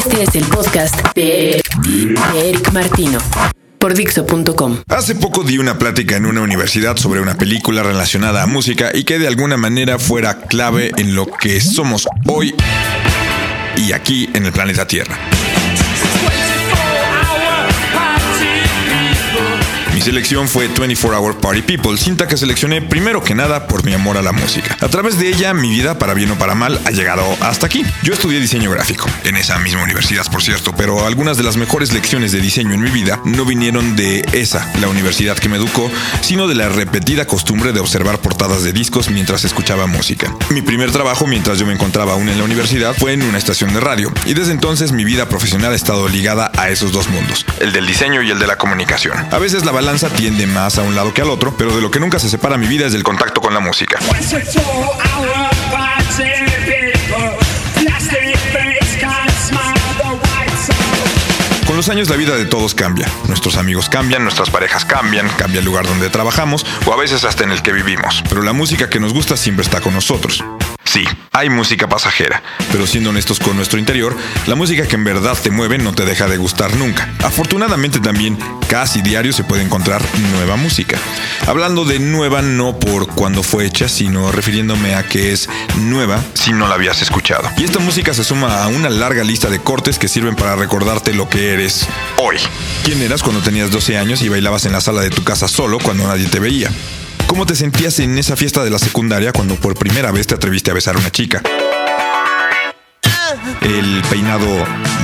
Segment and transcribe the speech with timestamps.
[0.00, 1.60] Este es el podcast de
[2.34, 3.18] Eric Martino
[3.78, 4.78] por Dixo.com.
[4.88, 9.04] Hace poco di una plática en una universidad sobre una película relacionada a música y
[9.04, 12.54] que de alguna manera fuera clave en lo que somos hoy
[13.76, 15.18] y aquí en el planeta Tierra.
[20.00, 23.92] Mi selección fue 24 Hour Party People, cinta que seleccioné primero que nada por mi
[23.92, 24.74] amor a la música.
[24.80, 27.84] A través de ella, mi vida, para bien o para mal, ha llegado hasta aquí.
[28.02, 31.92] Yo estudié diseño gráfico, en esa misma universidad, por cierto, pero algunas de las mejores
[31.92, 35.90] lecciones de diseño en mi vida no vinieron de esa, la universidad que me educó,
[36.22, 40.34] sino de la repetida costumbre de observar portadas de discos mientras escuchaba música.
[40.48, 43.74] Mi primer trabajo, mientras yo me encontraba aún en la universidad, fue en una estación
[43.74, 47.44] de radio, y desde entonces mi vida profesional ha estado ligada a esos dos mundos,
[47.60, 49.14] el del diseño y el de la comunicación.
[49.30, 51.90] A veces la balanza tiende más a un lado que al otro, pero de lo
[51.90, 53.98] que nunca se separa mi vida es del contacto con la música.
[61.66, 63.08] Con los años la vida de todos cambia.
[63.26, 67.42] Nuestros amigos cambian, nuestras parejas cambian, cambia el lugar donde trabajamos o a veces hasta
[67.42, 68.22] en el que vivimos.
[68.28, 70.44] Pero la música que nos gusta siempre está con nosotros.
[70.90, 74.16] Sí, hay música pasajera, pero siendo honestos con nuestro interior,
[74.48, 77.08] la música que en verdad te mueve no te deja de gustar nunca.
[77.22, 78.36] Afortunadamente también,
[78.68, 80.02] casi diario se puede encontrar
[80.32, 80.98] nueva música.
[81.46, 86.52] Hablando de nueva no por cuando fue hecha, sino refiriéndome a que es nueva si
[86.52, 87.48] no la habías escuchado.
[87.56, 91.14] Y esta música se suma a una larga lista de cortes que sirven para recordarte
[91.14, 92.38] lo que eres hoy.
[92.82, 95.78] ¿Quién eras cuando tenías 12 años y bailabas en la sala de tu casa solo
[95.78, 96.68] cuando nadie te veía?
[97.26, 100.70] ¿Cómo te sentías en esa fiesta de la secundaria cuando por primera vez te atreviste
[100.70, 101.42] a besar a una chica?
[103.60, 104.46] El peinado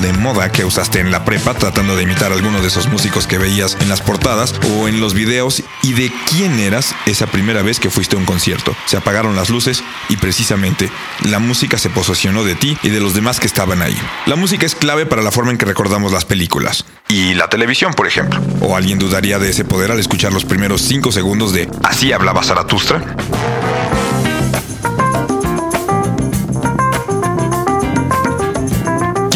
[0.00, 3.38] de moda que usaste en la prepa tratando de imitar alguno de esos músicos que
[3.38, 7.80] veías en las portadas o en los videos y de quién eras esa primera vez
[7.80, 8.74] que fuiste a un concierto.
[8.86, 10.90] Se apagaron las luces y precisamente
[11.24, 13.96] la música se posesionó de ti y de los demás que estaban ahí.
[14.26, 16.84] La música es clave para la forma en que recordamos las películas.
[17.08, 18.40] Y la televisión, por ejemplo.
[18.60, 22.42] ¿O alguien dudaría de ese poder al escuchar los primeros 5 segundos de Así hablaba
[22.42, 23.02] Zaratustra?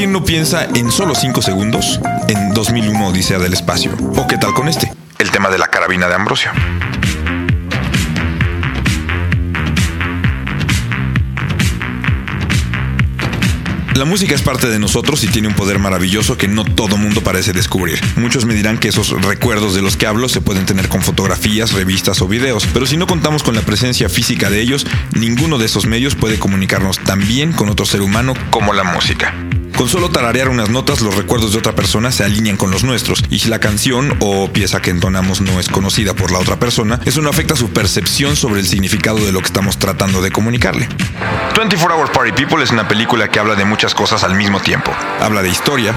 [0.03, 3.93] ¿Quién no piensa en solo 5 segundos en 2001 Odisea del Espacio?
[4.17, 4.93] ¿O qué tal con este?
[5.21, 6.51] El tema de la carabina de Ambrosio.
[13.95, 17.21] La música es parte de nosotros y tiene un poder maravilloso que no todo mundo
[17.21, 18.01] parece descubrir.
[18.17, 21.75] Muchos me dirán que esos recuerdos de los que hablo se pueden tener con fotografías,
[21.75, 24.85] revistas o videos, pero si no contamos con la presencia física de ellos,
[25.15, 29.33] ninguno de esos medios puede comunicarnos tan bien con otro ser humano como la música.
[29.77, 33.23] Con solo tararear unas notas, los recuerdos de otra persona se alinean con los nuestros,
[33.31, 37.01] y si la canción o pieza que entonamos no es conocida por la otra persona,
[37.05, 40.89] eso no afecta su percepción sobre el significado de lo que estamos tratando de comunicarle.
[41.57, 44.93] 24 Hour Party People es una película que habla de muchas cosas al mismo tiempo.
[45.21, 45.95] Habla de historia,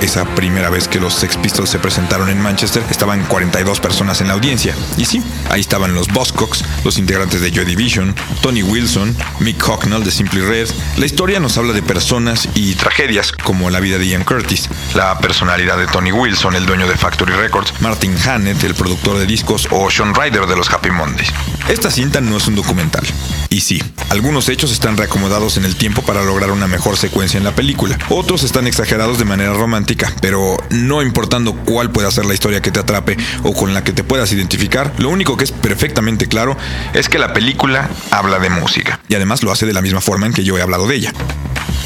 [0.00, 4.28] Esa primera vez que los Sex Pistols se presentaron en Manchester, estaban 42 personas en
[4.28, 4.74] la audiencia.
[4.96, 10.04] Y sí, ahí estaban los Buzzcocks, los integrantes de Joy Division, Tony Wilson, Mick Hucknall
[10.04, 10.68] de Simply Red.
[10.96, 15.18] La historia nos habla de personas y tragedias como la vida de Ian Curtis, la
[15.18, 19.68] personalidad de Tony Wilson, el dueño de Factory Records, Martin Hannett, el productor de discos,
[19.70, 21.32] o Sean Ryder de los Happy Mondays.
[21.68, 23.04] Esta cinta no es un documental.
[23.48, 27.44] Y sí, algunos hechos están reacomodados en el tiempo para lograr una mejor secuencia en
[27.44, 27.98] la película.
[28.08, 29.71] Otros están exagerados de manera romántica,
[30.20, 33.92] pero no importando cuál pueda ser la historia que te atrape o con la que
[33.92, 36.56] te puedas identificar, lo único que es perfectamente claro
[36.94, 39.00] es que la película habla de música.
[39.08, 41.12] Y además lo hace de la misma forma en que yo he hablado de ella.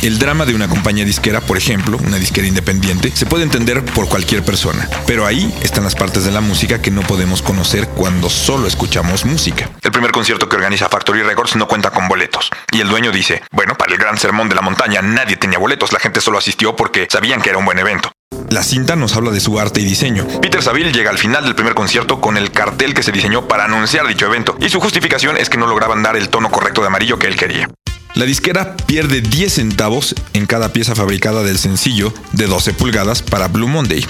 [0.07, 4.09] El drama de una compañía disquera, por ejemplo, una disquera independiente, se puede entender por
[4.09, 8.31] cualquier persona, pero ahí están las partes de la música que no podemos conocer cuando
[8.31, 9.69] solo escuchamos música.
[9.83, 13.43] El primer concierto que organiza Factory Records no cuenta con boletos, y el dueño dice,
[13.51, 16.77] bueno, para el gran sermón de la montaña nadie tenía boletos, la gente solo asistió
[16.77, 18.13] porque sabían que era un buen evento.
[18.49, 20.25] La cinta nos habla de su arte y diseño.
[20.41, 23.65] Peter Saville llega al final del primer concierto con el cartel que se diseñó para
[23.65, 26.87] anunciar dicho evento, y su justificación es que no lograban dar el tono correcto de
[26.87, 27.69] amarillo que él quería.
[28.17, 33.49] La disquera pierde 10 centavos en cada pieza fabricada del sencillo de 12 pulgadas para
[33.49, 34.07] Blue Monday.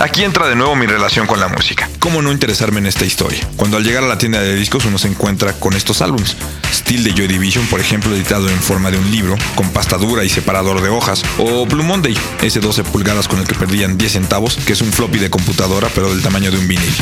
[0.00, 1.86] Aquí entra de nuevo mi relación con la música.
[1.98, 3.46] ¿Cómo no interesarme en esta historia?
[3.56, 6.38] Cuando al llegar a la tienda de discos uno se encuentra con estos álbums.
[6.72, 10.24] Steel de Joy Division, por ejemplo, editado en forma de un libro, con pasta dura
[10.24, 11.22] y separador de hojas.
[11.36, 14.90] O Blue Monday, ese 12 pulgadas con el que perdían 10 centavos, que es un
[14.90, 16.94] floppy de computadora pero del tamaño de un vinil.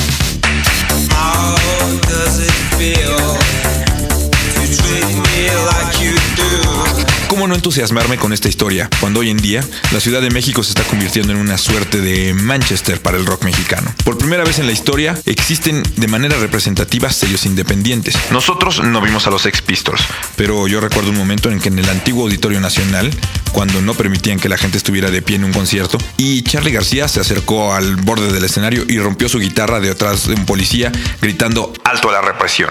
[7.48, 10.82] No entusiasmarme con esta historia, cuando hoy en día la Ciudad de México se está
[10.84, 13.92] convirtiendo en una suerte de Manchester para el rock mexicano?
[14.04, 18.16] Por primera vez en la historia existen de manera representativa sellos independientes.
[18.30, 20.02] Nosotros no vimos a los Ex Pistols,
[20.36, 23.10] pero yo recuerdo un momento en que en el antiguo Auditorio Nacional,
[23.52, 27.08] cuando no permitían que la gente estuviera de pie en un concierto, y Charlie García
[27.08, 30.92] se acercó al borde del escenario y rompió su guitarra de atrás de un policía
[31.22, 32.70] gritando alto a la represión.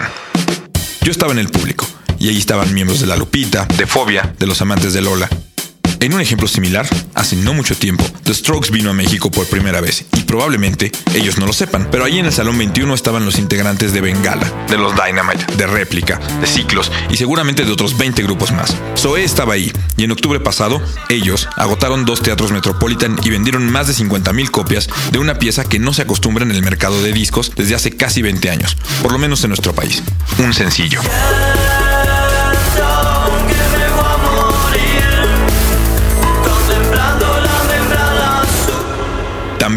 [1.07, 1.88] Yo estaba en el público
[2.19, 5.30] y allí estaban miembros de la Lupita, de Fobia, de los amantes de Lola.
[5.99, 9.81] En un ejemplo similar, hace no mucho tiempo, The Strokes vino a México por primera
[9.81, 13.39] vez y probablemente ellos no lo sepan, pero allí en el Salón 21 estaban los
[13.39, 18.21] integrantes de Bengala, de los Dynamite, de Réplica, de Ciclos y seguramente de otros 20
[18.23, 18.75] grupos más.
[18.95, 23.88] Zoe estaba ahí y en octubre pasado, ellos agotaron dos teatros Metropolitan y vendieron más
[23.88, 27.51] de 50.000 copias de una pieza que no se acostumbra en el mercado de discos
[27.55, 30.03] desde hace casi 20 años, por lo menos en nuestro país.
[30.38, 31.01] Un sencillo.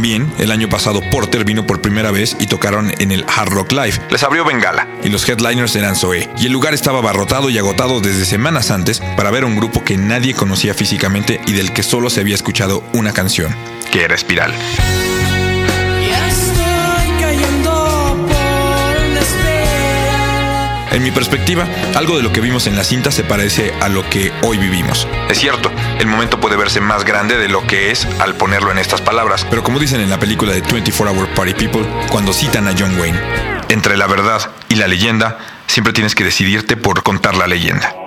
[0.00, 3.72] También el año pasado Porter vino por primera vez y tocaron en el Hard Rock
[3.72, 4.00] Live.
[4.08, 6.26] Les abrió Bengala y los headliners eran Zoe.
[6.38, 9.84] Y el lugar estaba abarrotado y agotado desde semanas antes para ver a un grupo
[9.84, 13.54] que nadie conocía físicamente y del que solo se había escuchado una canción,
[13.92, 14.54] que era Espiral.
[20.92, 24.08] En mi perspectiva, algo de lo que vimos en la cinta se parece a lo
[24.10, 25.06] que hoy vivimos.
[25.28, 25.70] Es cierto,
[26.00, 29.46] el momento puede verse más grande de lo que es al ponerlo en estas palabras,
[29.50, 32.98] pero como dicen en la película de 24 Hour Party People, cuando citan a John
[32.98, 33.20] Wayne,
[33.68, 37.99] entre la verdad y la leyenda, siempre tienes que decidirte por contar la leyenda.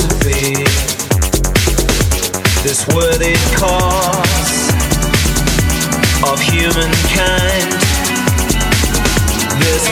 [0.00, 0.64] philosophy.
[2.62, 4.70] This worthy cause
[6.30, 7.72] of humankind.
[9.60, 9.88] This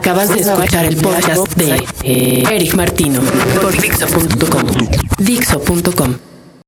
[0.00, 3.20] Acabas de escuchar el podcast de eh, Eric Martino
[3.60, 4.88] por Dixo.com.
[5.18, 6.29] Dixo.com